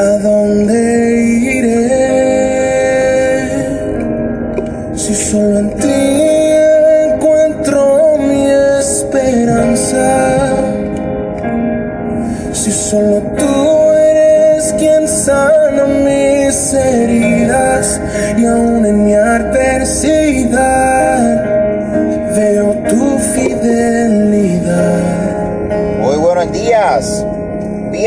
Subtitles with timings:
[0.00, 0.99] ¿A dónde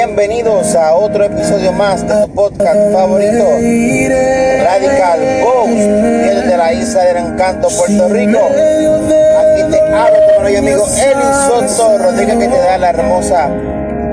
[0.05, 3.45] Bienvenidos a otro episodio más de tu podcast favorito,
[4.61, 8.37] Radical Ghost, desde la isla del encanto, Puerto Rico.
[8.37, 13.49] Aquí te hablo tu buen amigo Eli Soto Rodríguez que te da la hermosa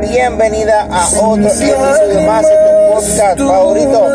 [0.01, 4.15] bienvenida a otro episodio más de tu podcast favorito.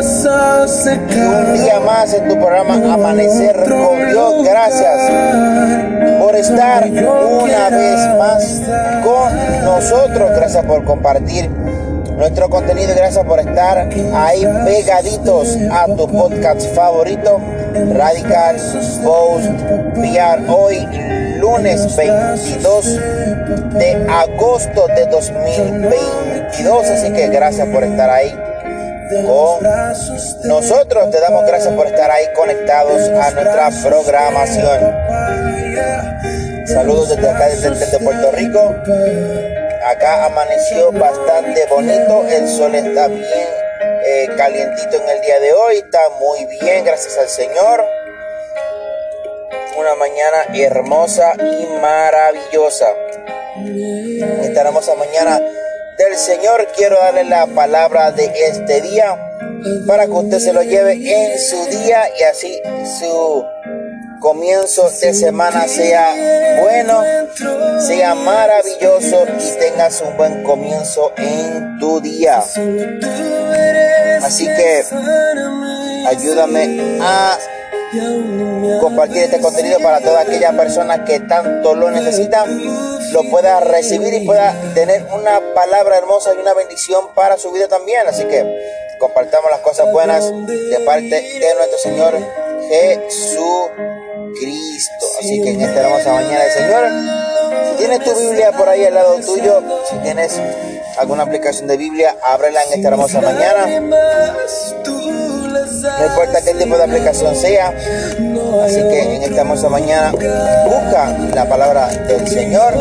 [1.10, 4.44] Y un día más en tu programa Amanecer con Dios.
[4.44, 8.62] Gracias por estar una vez más
[9.04, 10.30] con nosotros.
[10.36, 11.50] Gracias por compartir
[12.16, 17.40] nuestro contenido y gracias por estar ahí pegaditos a tu podcast favorito,
[17.94, 18.56] Radical
[19.04, 19.50] Post
[19.94, 20.50] PR.
[20.50, 20.86] Hoy,
[21.38, 23.00] lunes 22
[23.74, 26.86] de agosto de 2022.
[26.86, 28.30] Así que gracias por estar ahí
[29.26, 29.62] con
[30.44, 31.10] nosotros.
[31.10, 35.05] Te damos gracias por estar ahí conectados a nuestra programación.
[36.66, 38.74] Saludos desde acá, desde, desde Puerto Rico.
[39.84, 42.26] Acá amaneció bastante bonito.
[42.28, 43.48] El sol está bien
[44.04, 45.76] eh, calientito en el día de hoy.
[45.78, 47.84] Está muy bien, gracias al Señor.
[49.78, 52.88] Una mañana hermosa y maravillosa.
[54.42, 55.40] Esta hermosa mañana
[55.98, 59.16] del Señor quiero darle la palabra de este día
[59.86, 62.62] para que usted se lo lleve en su día y así
[62.98, 63.44] su
[64.20, 67.02] comienzo de semana sea bueno,
[67.80, 72.42] sea maravilloso y tengas un buen comienzo en tu día.
[74.22, 74.84] Así que
[76.06, 77.38] ayúdame a
[78.80, 84.26] compartir este contenido para toda aquella persona que tanto lo necesita, lo pueda recibir y
[84.26, 88.06] pueda tener una palabra hermosa y una bendición para su vida también.
[88.06, 93.46] Así que compartamos las cosas buenas de parte de nuestro Señor Jesucristo.
[95.18, 96.84] Así que en esta hermosa mañana del Señor,
[97.70, 100.40] si tienes tu Biblia por ahí al lado tuyo, si tienes
[100.98, 103.80] alguna aplicación de Biblia, ábrela en esta hermosa mañana.
[105.98, 107.68] No importa qué tipo de aplicación sea.
[107.68, 112.74] Así que en esta hermosa mañana busca la palabra del Señor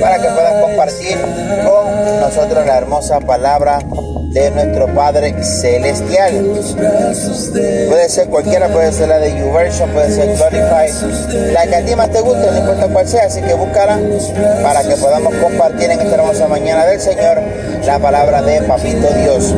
[0.00, 1.18] para que puedas compartir
[1.66, 3.78] con nosotros la hermosa palabra
[4.32, 6.32] de nuestro Padre Celestial.
[7.88, 11.94] Puede ser cualquiera, puede ser la de YouVersion, puede ser Glorify, la que a ti
[11.94, 13.98] más te guste, no importa cuál sea, así que búscala
[14.62, 17.40] para que podamos compartir en esta hermosa mañana del Señor
[17.84, 19.54] la palabra de Papito Dios.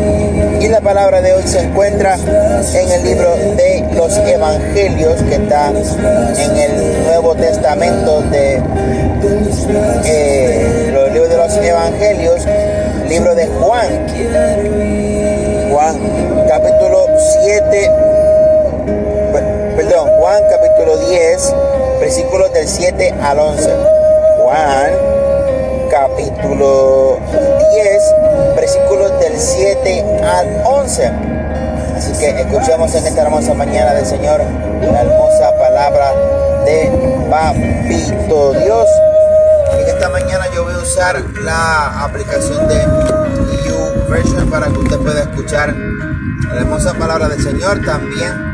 [0.60, 5.68] Y la palabra de hoy se encuentra en el libro de los Evangelios que está
[5.70, 8.60] en el Nuevo Testamento de
[10.04, 12.46] eh, los libros de los Evangelios,
[13.14, 14.08] libro de Juan.
[15.70, 15.96] Juan
[16.48, 17.06] capítulo
[17.42, 17.90] 7,
[19.76, 21.54] perdón, Juan capítulo 10,
[22.00, 23.70] versículos del 7 al 11.
[24.38, 24.90] Juan
[25.92, 27.20] capítulo
[27.72, 28.14] 10,
[28.56, 31.10] versículos del 7 al 11.
[31.96, 34.40] Así que escuchemos en esta hermosa mañana del Señor
[34.92, 36.12] la hermosa palabra
[36.64, 36.90] de
[37.30, 38.88] Papito Dios.
[39.94, 42.84] Esta mañana yo voy a usar la aplicación de
[43.64, 47.80] YouVersion para que usted pueda escuchar la hermosa palabra del Señor.
[47.80, 48.52] También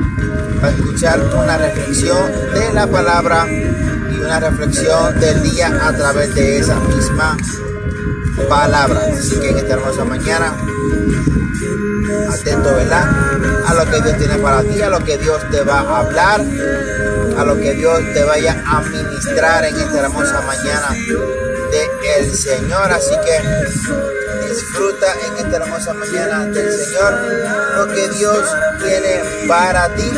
[0.61, 6.59] para escuchar una reflexión de la palabra y una reflexión del día a través de
[6.59, 7.39] esa misma
[8.49, 9.01] palabra.
[9.19, 10.53] Así que en esta hermosa mañana,
[12.32, 13.08] atento, ¿verdad?
[13.66, 16.41] A lo que Dios tiene para ti, a lo que Dios te va a hablar,
[17.36, 20.91] a lo que Dios te vaya a ministrar en esta hermosa mañana
[21.70, 22.92] de el Señor.
[22.92, 27.14] Así que disfruta en esta hermosa mañana del Señor
[27.76, 28.47] lo que Dios
[28.83, 30.10] tiene para ti.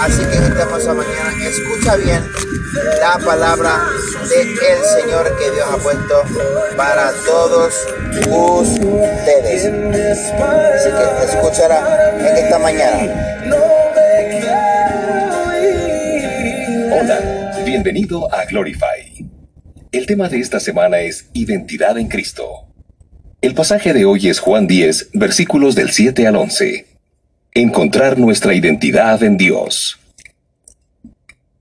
[0.00, 2.32] Así que en esta hermosa mañana escucha bien
[2.72, 3.84] la palabra
[4.28, 6.22] del el Señor que Dios ha puesto
[6.76, 7.74] para todos
[8.26, 9.66] ustedes.
[9.66, 13.42] Así que escuchará en esta mañana.
[16.92, 19.26] Hola, bienvenido a Glorify.
[19.90, 22.68] El tema de esta semana es Identidad en Cristo.
[23.42, 26.86] El pasaje de hoy es Juan 10, versículos del 7 al 11.
[27.54, 29.98] Encontrar nuestra identidad en Dios.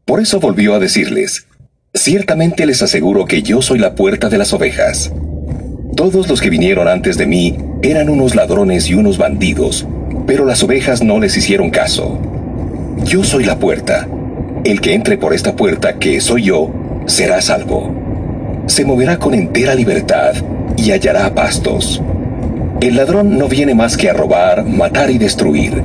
[0.06, 1.48] Por eso volvió a decirles,
[1.94, 5.12] Ciertamente les aseguro que yo soy la puerta de las ovejas.
[5.98, 9.86] Todos los que vinieron antes de mí eran unos ladrones y unos bandidos,
[10.26, 12.18] pero las ovejas no les hicieron caso.
[13.04, 14.08] Yo soy la puerta.
[14.64, 16.72] El que entre por esta puerta, que soy yo,
[17.08, 17.94] será salvo.
[18.68, 20.34] Se moverá con entera libertad
[20.78, 22.02] y hallará pastos.
[22.80, 25.84] El ladrón no viene más que a robar, matar y destruir.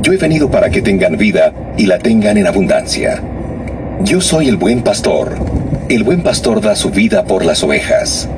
[0.00, 3.22] Yo he venido para que tengan vida y la tengan en abundancia.
[4.02, 5.34] Yo soy el buen pastor.
[5.88, 8.28] El buen pastor da su vida por las ovejas.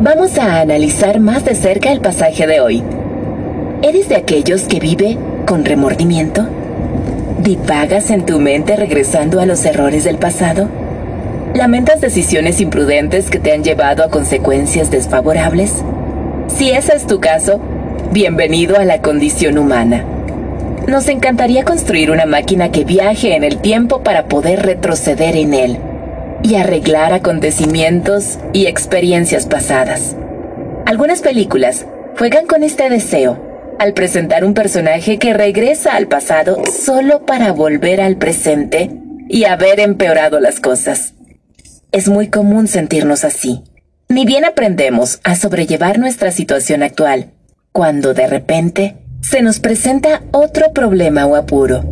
[0.00, 2.82] Vamos a analizar más de cerca el pasaje de hoy.
[3.82, 6.46] ¿Eres de aquellos que vive con remordimiento?
[7.42, 10.79] ¿Divagas en tu mente regresando a los errores del pasado?
[11.54, 15.82] ¿Lamentas decisiones imprudentes que te han llevado a consecuencias desfavorables?
[16.46, 17.60] Si ese es tu caso,
[18.12, 20.04] bienvenido a la condición humana.
[20.86, 25.78] Nos encantaría construir una máquina que viaje en el tiempo para poder retroceder en él
[26.44, 30.16] y arreglar acontecimientos y experiencias pasadas.
[30.86, 31.84] Algunas películas
[32.16, 38.00] juegan con este deseo al presentar un personaje que regresa al pasado solo para volver
[38.00, 38.88] al presente
[39.28, 41.14] y haber empeorado las cosas.
[41.92, 43.64] Es muy común sentirnos así.
[44.08, 47.32] Ni bien aprendemos a sobrellevar nuestra situación actual,
[47.72, 51.82] cuando de repente se nos presenta otro problema o apuro.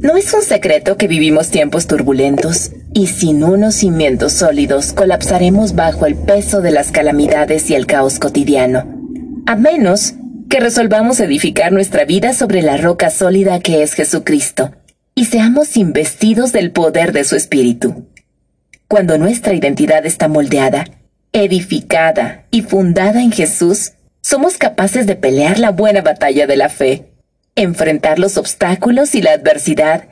[0.00, 6.04] No es un secreto que vivimos tiempos turbulentos y sin unos cimientos sólidos colapsaremos bajo
[6.04, 8.84] el peso de las calamidades y el caos cotidiano.
[9.46, 10.12] A menos
[10.50, 14.72] que resolvamos edificar nuestra vida sobre la roca sólida que es Jesucristo
[15.14, 18.11] y seamos investidos del poder de su Espíritu.
[18.92, 20.84] Cuando nuestra identidad está moldeada,
[21.32, 27.06] edificada y fundada en Jesús, somos capaces de pelear la buena batalla de la fe,
[27.56, 30.04] enfrentar los obstáculos y la adversidad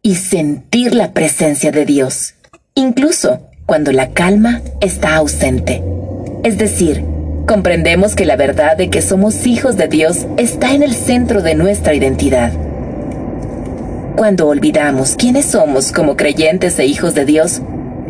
[0.00, 2.36] y sentir la presencia de Dios,
[2.74, 5.82] incluso cuando la calma está ausente.
[6.42, 7.04] Es decir,
[7.46, 11.54] comprendemos que la verdad de que somos hijos de Dios está en el centro de
[11.54, 12.50] nuestra identidad.
[14.16, 17.60] Cuando olvidamos quiénes somos como creyentes e hijos de Dios,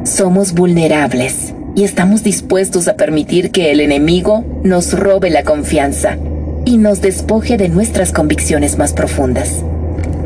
[0.04, 6.18] somos vulnerables y estamos dispuestos a permitir que el enemigo nos robe la confianza
[6.64, 9.62] y nos despoje de nuestras convicciones más profundas.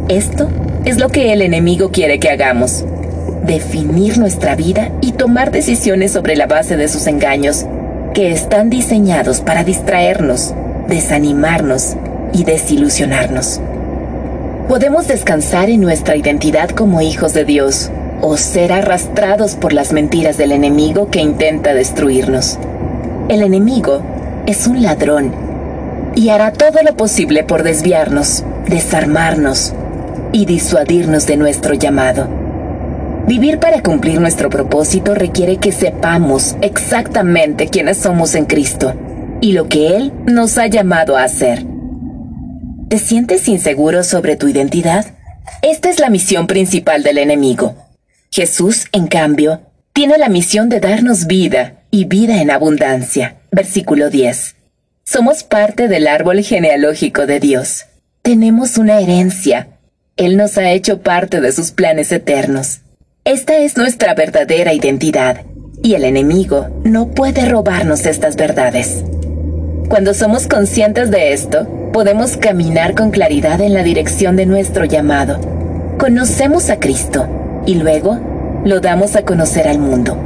[0.09, 0.49] Esto
[0.85, 2.85] es lo que el enemigo quiere que hagamos.
[3.45, 7.67] Definir nuestra vida y tomar decisiones sobre la base de sus engaños
[8.15, 10.55] que están diseñados para distraernos,
[10.89, 11.97] desanimarnos
[12.33, 13.61] y desilusionarnos.
[14.69, 17.91] Podemos descansar en nuestra identidad como hijos de Dios
[18.21, 22.59] o ser arrastrados por las mentiras del enemigo que intenta destruirnos.
[23.29, 24.03] El enemigo
[24.47, 25.33] es un ladrón
[26.15, 29.75] y hará todo lo posible por desviarnos, desarmarnos
[30.33, 32.29] y disuadirnos de nuestro llamado.
[33.27, 38.95] Vivir para cumplir nuestro propósito requiere que sepamos exactamente quiénes somos en Cristo
[39.41, 41.65] y lo que Él nos ha llamado a hacer.
[42.89, 45.07] ¿Te sientes inseguro sobre tu identidad?
[45.63, 47.75] Esta es la misión principal del enemigo.
[48.37, 49.63] Jesús, en cambio,
[49.95, 53.37] tiene la misión de darnos vida y vida en abundancia.
[53.51, 54.57] Versículo 10.
[55.05, 57.87] Somos parte del árbol genealógico de Dios.
[58.21, 59.69] Tenemos una herencia.
[60.19, 62.81] Él nos ha hecho parte de sus planes eternos.
[63.25, 65.47] Esta es nuestra verdadera identidad
[65.83, 69.03] y el enemigo no puede robarnos estas verdades.
[69.89, 75.41] Cuando somos conscientes de esto, podemos caminar con claridad en la dirección de nuestro llamado.
[75.97, 77.27] Conocemos a Cristo
[77.65, 78.21] y luego
[78.67, 80.19] lo damos a conocer al mundo.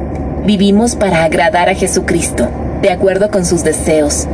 [0.47, 2.49] Vivimos para agradar a Jesucristo,
[2.81, 4.27] de acuerdo con sus deseos,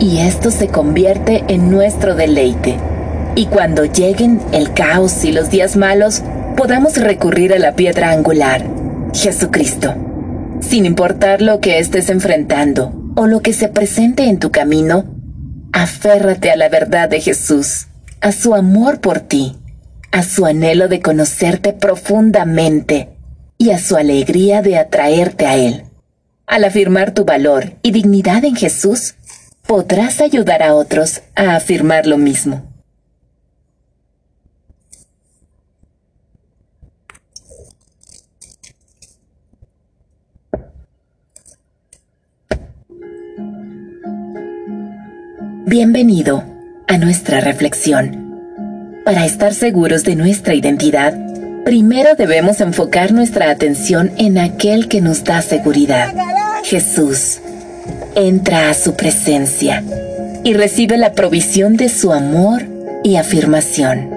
[0.00, 2.74] y esto se convierte en nuestro deleite.
[3.36, 6.22] Y cuando lleguen el caos y los días malos,
[6.56, 8.64] podamos recurrir a la piedra angular,
[9.14, 9.94] Jesucristo.
[10.58, 15.04] Sin importar lo que estés enfrentando o lo que se presente en tu camino,
[15.72, 17.86] aférrate a la verdad de Jesús,
[18.20, 19.56] a su amor por ti,
[20.10, 23.21] a su anhelo de conocerte profundamente
[23.62, 25.84] y a su alegría de atraerte a Él.
[26.46, 29.14] Al afirmar tu valor y dignidad en Jesús,
[29.68, 32.64] podrás ayudar a otros a afirmar lo mismo.
[45.66, 46.42] Bienvenido
[46.88, 49.00] a nuestra reflexión.
[49.04, 51.31] Para estar seguros de nuestra identidad,
[51.64, 56.14] primero debemos enfocar nuestra atención en aquel que nos da seguridad,
[56.64, 57.40] Jesús.
[58.14, 59.82] Entra a su presencia.
[60.44, 62.64] y recibe la provisión de su amor
[63.04, 64.10] y afirmación.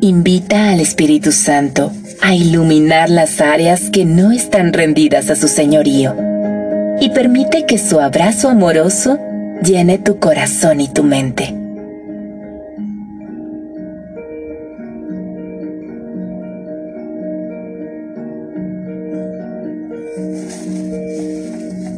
[0.00, 6.27] Invita al Espíritu Santo a iluminar las áreas que no están rendidas a su señorío
[7.00, 9.18] y permite que su abrazo amoroso
[9.62, 11.54] llene tu corazón y tu mente.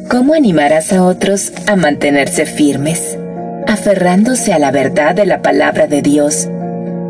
[0.09, 3.17] ¿Cómo animarás a otros a mantenerse firmes,
[3.65, 6.49] aferrándose a la verdad de la palabra de Dios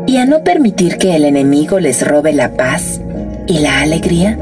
[0.06, 3.00] y a no permitir que el enemigo les robe la paz
[3.48, 4.38] y la alegría?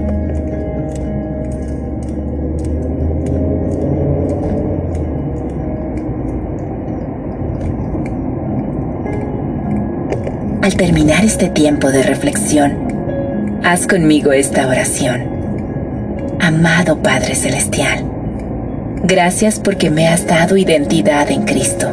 [10.71, 15.27] Al terminar este tiempo de reflexión, haz conmigo esta oración.
[16.39, 18.05] Amado Padre Celestial,
[19.03, 21.91] gracias porque me has dado identidad en Cristo,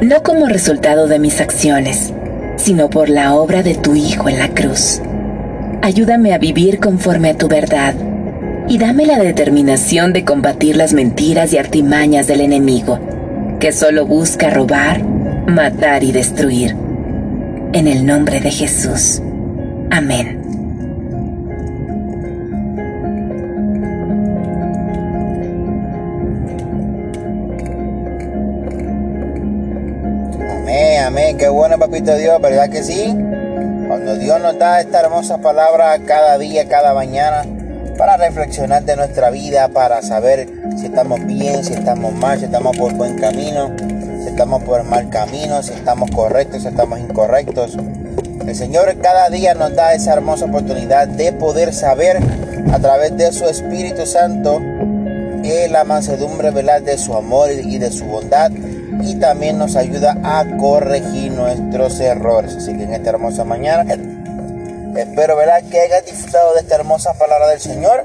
[0.00, 2.14] no como resultado de mis acciones,
[2.56, 5.02] sino por la obra de tu Hijo en la cruz.
[5.82, 7.94] Ayúdame a vivir conforme a tu verdad
[8.66, 12.98] y dame la determinación de combatir las mentiras y artimañas del enemigo,
[13.60, 16.82] que solo busca robar, matar y destruir
[17.74, 19.20] en el nombre de Jesús.
[19.90, 20.40] Amén.
[30.48, 31.36] Amén, amén.
[31.36, 33.12] Qué bueno, papito Dios, ¿verdad que sí?
[33.88, 37.42] Cuando Dios nos da esta hermosa palabra cada día, cada mañana,
[37.98, 42.76] para reflexionar de nuestra vida, para saber si estamos bien, si estamos mal, si estamos
[42.76, 43.72] por buen camino
[44.34, 47.76] estamos por mal camino, si estamos correctos, si estamos incorrectos.
[48.44, 52.18] El Señor cada día nos da esa hermosa oportunidad de poder saber
[52.72, 54.60] a través de su Espíritu Santo
[55.40, 56.82] que la mansedumbre ¿verdad?
[56.82, 58.50] de su amor y de su bondad
[59.02, 62.56] y también nos ayuda a corregir nuestros errores.
[62.56, 63.84] Así que en esta hermosa mañana
[64.96, 65.62] espero ¿verdad?
[65.70, 68.04] que hayas disfrutado de esta hermosa palabra del Señor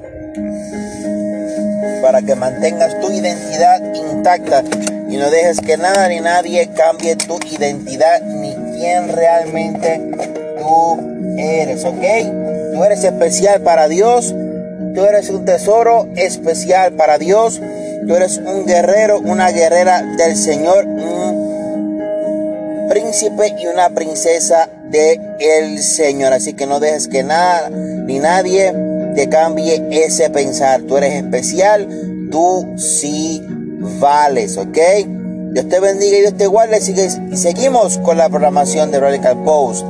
[2.09, 4.63] para que mantengas tu identidad intacta
[5.07, 10.01] y no dejes que nada ni nadie cambie tu identidad ni quién realmente
[10.57, 10.97] tú
[11.37, 12.73] eres, ¿ok?
[12.73, 14.33] Tú eres especial para Dios,
[14.95, 17.61] tú eres un tesoro especial para Dios,
[18.07, 21.99] tú eres un guerrero, una guerrera del Señor, un
[22.89, 26.33] príncipe y una princesa del el Señor.
[26.33, 30.81] Así que no dejes que nada ni nadie te cambie ese pensar.
[30.81, 31.87] Tú eres especial,
[32.31, 33.41] tú sí
[33.99, 34.77] vales, ¿ok?
[35.51, 36.79] Dios te bendiga y Dios te guarde.
[37.35, 39.85] Seguimos con la programación de Radical Post.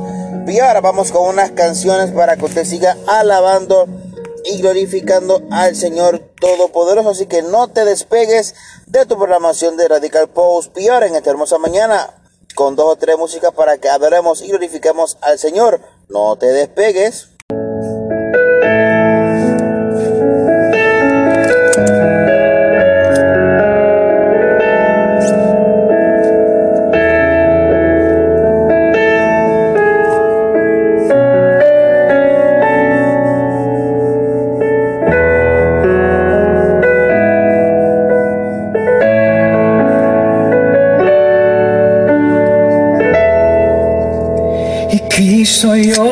[0.46, 3.86] Y vamos con unas canciones para que usted siga alabando
[4.44, 7.10] y glorificando al Señor Todopoderoso.
[7.10, 8.54] Así que no te despegues
[8.86, 10.76] de tu programación de Radical Post.
[10.76, 12.14] Y ahora en esta hermosa mañana
[12.56, 15.80] con dos o tres músicas para que adoremos y glorifiquemos al Señor.
[16.08, 17.28] No te despegues.
[45.50, 46.09] 所有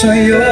[0.00, 0.49] 所有。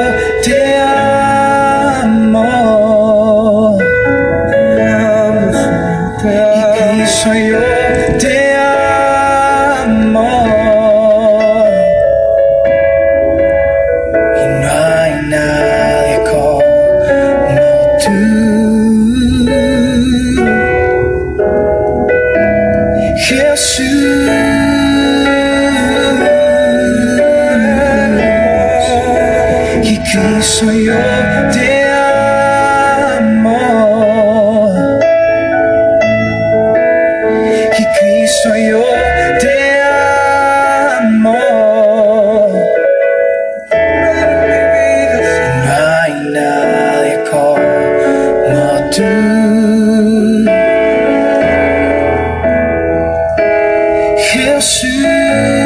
[54.61, 55.58] 是。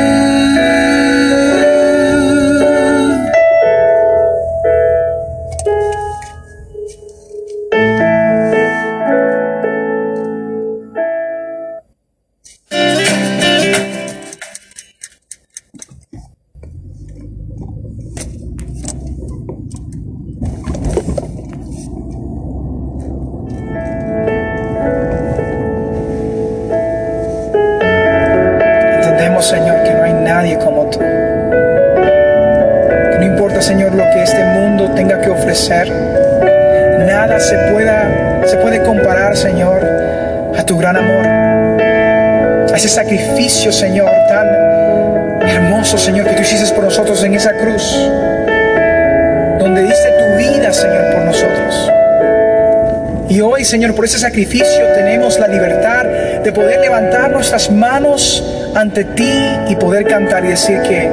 [54.03, 56.05] por ese sacrificio tenemos la libertad
[56.43, 58.43] de poder levantar nuestras manos
[58.75, 59.33] ante ti
[59.69, 61.09] y poder cantar y decir que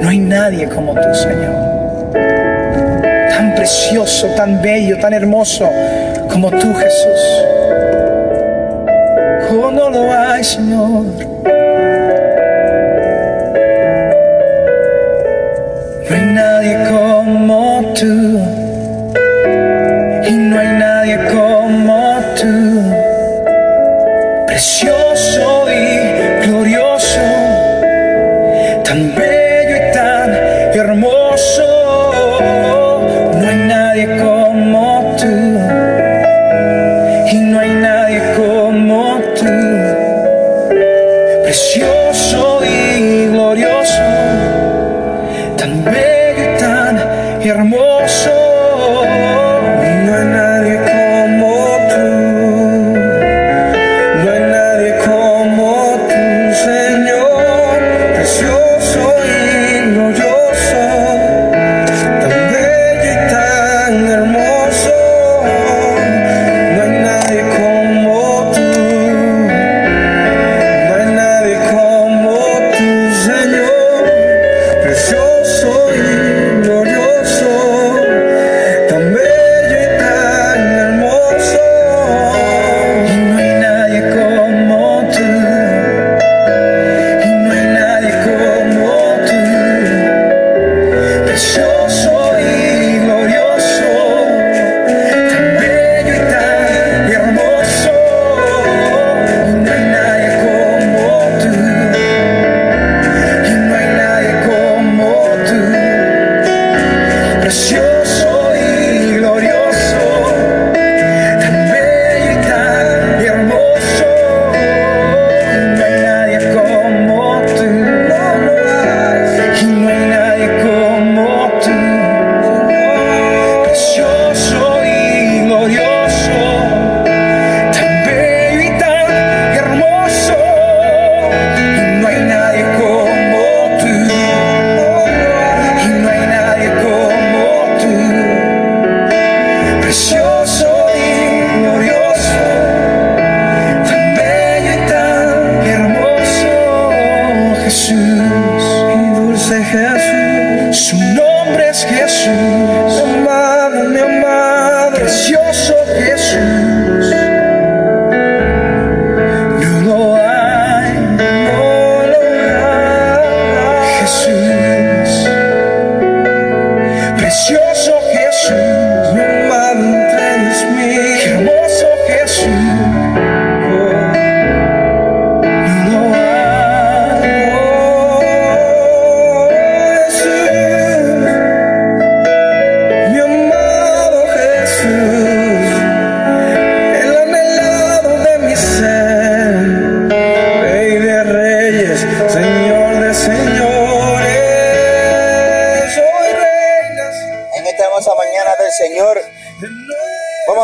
[0.00, 2.12] no hay nadie como tú, Señor.
[3.30, 5.68] Tan precioso, tan bello, tan hermoso
[6.30, 7.44] como tú, Jesús.
[9.48, 11.06] Como no lo hay, Señor.
[16.08, 18.38] No hay nadie como tú.
[20.28, 21.47] Y no hay nadie como
[24.58, 24.94] しよ。
[24.94, 24.97] う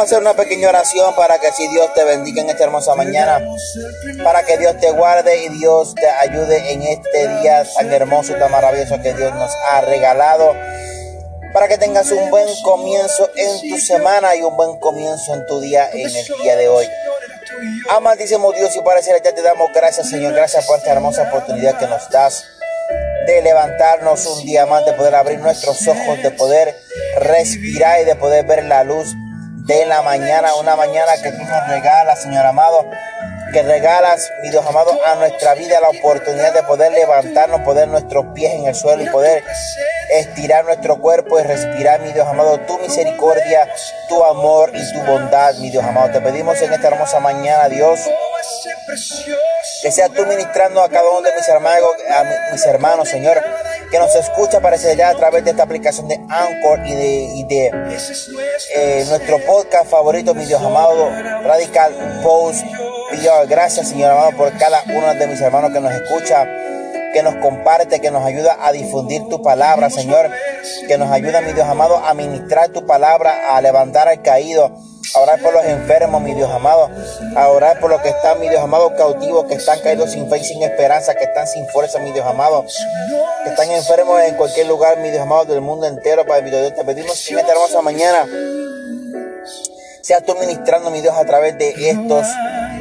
[0.04, 3.40] a hacer una pequeña oración para que si Dios te bendiga en esta hermosa mañana,
[4.22, 8.38] para que Dios te guarde y Dios te ayude en este día tan hermoso y
[8.38, 10.54] tan maravilloso que Dios nos ha regalado.
[11.54, 15.60] Para que tengas un buen comienzo en tu semana y un buen comienzo en tu
[15.60, 16.86] día en el día de hoy.
[17.88, 21.86] Amantísimo Dios y decirle ya te damos gracias Señor, gracias por esta hermosa oportunidad que
[21.86, 22.44] nos das
[23.26, 26.76] de levantarnos un día más, de poder abrir nuestros ojos, de poder
[27.20, 29.14] respirar y de poder ver la luz
[29.64, 32.84] de la mañana, una mañana que tú nos regalas, Señor amado,
[33.52, 38.26] que regalas, mi Dios amado, a nuestra vida la oportunidad de poder levantarnos, poder nuestros
[38.34, 39.42] pies en el suelo y poder
[40.10, 43.66] estirar nuestro cuerpo y respirar, mi Dios amado, tu misericordia,
[44.08, 46.10] tu amor y tu bondad, mi Dios amado.
[46.12, 48.00] Te pedimos en esta hermosa mañana, Dios,
[49.82, 53.42] que seas tú ministrando a cada uno de mis hermanos, a mi- mis hermanos, Señor,
[53.94, 57.44] que nos escucha para allá a través de esta aplicación de Anchor y de, y
[57.44, 57.70] de
[58.74, 61.10] eh, nuestro podcast favorito, mi Dios amado,
[61.44, 62.66] Radical Post.
[63.48, 66.44] Gracias, Señor amado, por cada uno de mis hermanos que nos escucha,
[67.12, 70.28] que nos comparte, que nos ayuda a difundir tu palabra, Señor,
[70.88, 74.72] que nos ayuda, mi Dios amado, a ministrar tu palabra, a levantar al caído,
[75.14, 76.90] a orar por los enfermos, mi Dios amado,
[77.36, 80.38] a orar por los que están, mi Dios amado, cautivos, que están caídos sin fe
[80.38, 82.64] y sin esperanza, que están sin fuerza, mi Dios amado,
[83.44, 86.74] que están enfermos en cualquier lugar, mi Dios amado, del mundo entero, Padre, mi Dios,
[86.74, 88.26] te pedimos en esta hermosa mañana
[90.04, 92.26] seas tú ministrando, mi Dios, a través de estos,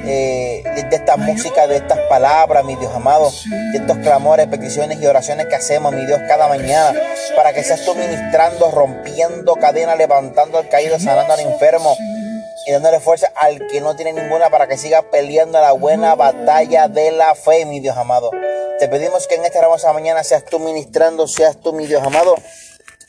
[0.05, 3.31] eh, de, de esta música, de estas palabras, mi Dios amado,
[3.71, 6.91] de estos clamores, peticiones y oraciones que hacemos, mi Dios, cada mañana,
[7.37, 11.95] para que seas tú ministrando, rompiendo cadenas, levantando al caído, sanando al enfermo
[12.65, 16.87] y dándole fuerza al que no tiene ninguna para que siga peleando la buena batalla
[16.87, 18.31] de la fe, mi Dios amado.
[18.79, 22.35] Te pedimos que en esta hermosa mañana seas tú ministrando, seas tú, mi Dios amado,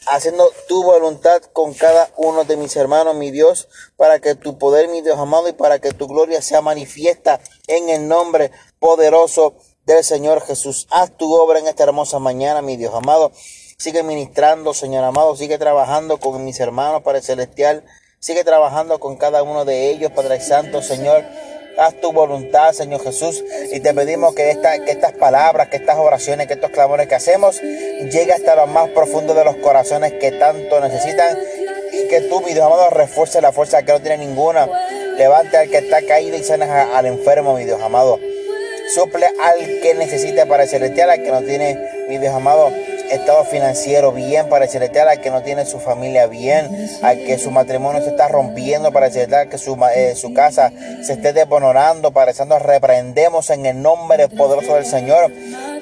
[0.06, 4.88] haciendo tu voluntad con cada uno de mis hermanos, mi Dios, para que tu poder,
[4.88, 9.54] mi Dios amado, y para que tu gloria sea manifiesta en el nombre poderoso
[9.86, 10.86] del Señor Jesús.
[10.90, 13.32] Haz tu obra en esta hermosa mañana, mi Dios amado.
[13.78, 15.36] Sigue ministrando, Señor amado.
[15.36, 17.84] Sigue trabajando con mis hermanos, Padre Celestial.
[18.24, 21.22] Sigue trabajando con cada uno de ellos, Padre Santo, Señor.
[21.76, 26.46] Haz tu voluntad, Señor Jesús, y te pedimos que, que estas palabras, que estas oraciones,
[26.46, 30.80] que estos clamores que hacemos, llegue hasta lo más profundo de los corazones que tanto
[30.80, 31.36] necesitan
[31.92, 34.70] y que tú, mi Dios amado, refuerce la fuerza que no tiene ninguna.
[35.18, 38.18] Levante al que está caído y sanes a- al enfermo, mi Dios amado.
[38.94, 41.76] Suple al que necesita para el celestial, al que no tiene,
[42.08, 42.72] mi Dios amado,
[43.10, 47.38] estado financiero bien para el celestial, al que no tiene su familia bien, al que
[47.38, 51.32] su matrimonio se está rompiendo para el celestial, que su, eh, su casa se esté
[51.32, 55.30] desbonorando, para santo reprendemos en el nombre poderoso del Señor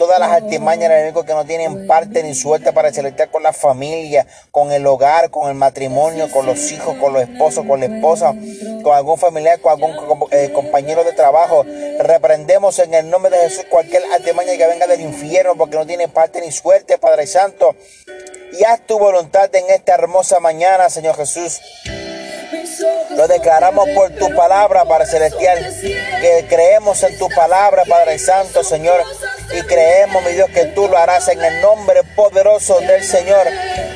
[0.02, 3.44] todas las artimañas del enemigo que no tienen parte ni suerte para el celestial con
[3.44, 7.78] la familia, con el hogar, con el matrimonio, con los hijos, con los esposos, con
[7.78, 8.34] la esposa,
[8.82, 11.64] con algún familiar, con algún eh, compañero de trabajo.
[12.00, 16.08] Reprendemos en el nombre de Jesús cualquier artimaña que venga del infierno porque no tiene
[16.08, 17.76] parte ni suerte, Padre Santo.
[18.58, 21.60] Y haz tu voluntad en esta hermosa mañana, Señor Jesús.
[23.10, 25.58] Lo declaramos por tu palabra, Padre Celestial,
[26.20, 29.02] que creemos en tu palabra, Padre Santo, Señor,
[29.52, 33.46] y creemos, mi Dios, que tú lo harás en el nombre poderoso del Señor.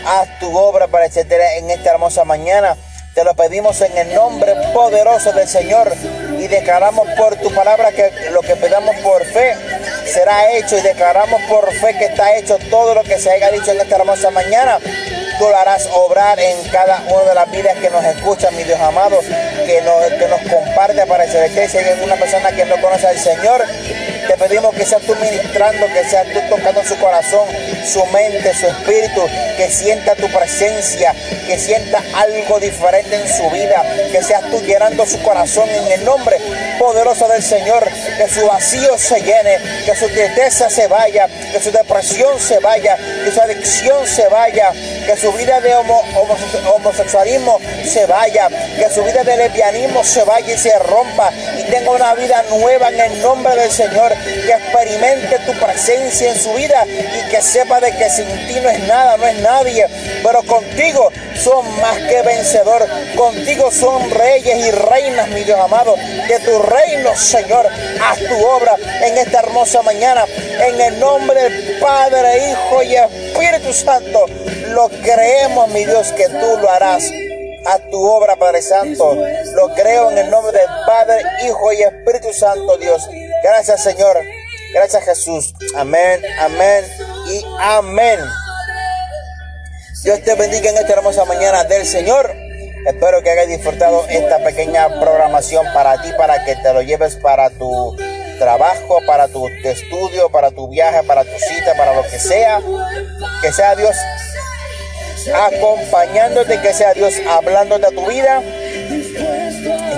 [0.06, 2.76] Haz tu obra, Padre Celestial, en esta hermosa mañana.
[3.14, 5.90] Te lo pedimos en el nombre poderoso del Señor
[6.38, 9.54] y declaramos por tu palabra que lo que pedamos por fe
[10.04, 13.70] será hecho y declaramos por fe que está hecho todo lo que se haya dicho
[13.70, 14.78] en esta hermosa mañana.
[15.38, 18.80] Tú lo harás obrar en cada una de las vidas que nos escuchan, mi Dios
[18.80, 19.20] amado,
[19.66, 21.68] que nos, que nos comparte para el celestial.
[21.68, 23.64] Si hay alguna persona que no conoce al Señor,
[24.26, 27.46] Te pedimos que seas tú ministrando, que seas tú tocando su corazón,
[27.84, 29.22] su mente, su espíritu,
[29.56, 31.14] que sienta tu presencia,
[31.46, 36.04] que sienta algo diferente en su vida, que seas tú llenando su corazón en el
[36.04, 36.38] nombre
[36.78, 41.70] poderoso del Señor, que su vacío se llene, que su tristeza se vaya, que su
[41.70, 44.72] depresión se vaya, que su adicción se vaya,
[45.06, 50.58] que su vida de homosexualismo se vaya, que su vida de lesbianismo se vaya y
[50.58, 55.52] se rompa y tenga una vida nueva en el nombre del Señor, que experimente tu
[55.52, 59.26] presencia en su vida y que sepa de que sin ti no es nada, no
[59.26, 59.86] es nadie,
[60.22, 65.94] pero contigo son más que vencedor, contigo son reyes y reinas, mi Dios amado,
[66.28, 67.68] de tu reino, Señor,
[68.02, 70.24] haz tu obra en esta hermosa mañana,
[70.60, 74.26] en el nombre del Padre, Hijo y Espíritu Santo,
[74.76, 77.10] lo creemos, mi Dios, que tú lo harás
[77.64, 79.16] a tu obra, Padre Santo.
[79.54, 83.08] Lo creo en el nombre del Padre, Hijo y Espíritu Santo, Dios.
[83.42, 84.18] Gracias, Señor.
[84.74, 85.54] Gracias, Jesús.
[85.74, 86.84] Amén, amén
[87.26, 88.20] y amén.
[90.04, 92.36] Dios te bendiga en esta hermosa mañana del Señor.
[92.86, 97.48] Espero que hayas disfrutado esta pequeña programación para ti, para que te lo lleves para
[97.48, 97.96] tu
[98.38, 102.60] trabajo, para tu estudio, para tu viaje, para tu cita, para lo que sea.
[103.40, 103.96] Que sea Dios
[105.34, 108.42] acompañándote, que sea Dios hablándote a tu vida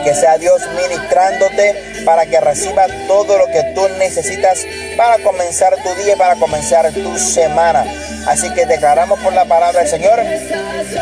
[0.08, 4.64] que sea Dios ministrándote para que recibas todo lo que tú necesitas
[4.96, 7.84] para comenzar tu día, para comenzar tu semana.
[8.26, 10.18] Así que declaramos por la palabra del Señor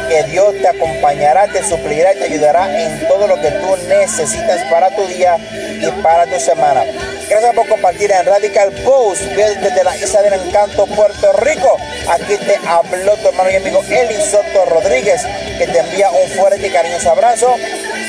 [0.08, 4.62] que Dios te acompañará, te suplirá y te ayudará en todo lo que tú necesitas
[4.72, 6.82] para tu día y para tu semana.
[7.28, 11.76] Gracias por compartir en Radical Post desde la Isla del Encanto, Puerto Rico.
[12.08, 15.22] Aquí te habló tu hermano y amigo Eli Soto Rodríguez,
[15.58, 17.54] que te envía un fuerte y cariñoso abrazo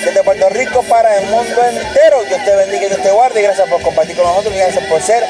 [0.07, 2.23] desde Puerto Rico para el mundo entero.
[2.23, 3.41] Dios te bendiga Dios te guarde.
[3.41, 5.23] Gracias por compartir con nosotros y gracias por ser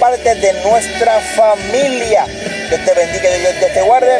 [0.00, 2.26] parte de nuestra familia.
[2.26, 4.18] Dios te bendiga Dios te guarde.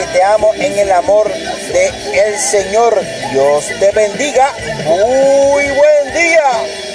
[0.00, 3.00] Y te amo en el amor de Señor.
[3.32, 4.52] Dios te bendiga.
[4.84, 6.85] Muy buen día.